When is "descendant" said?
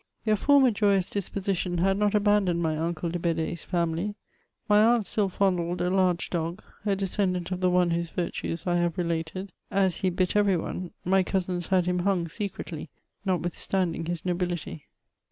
6.95-7.51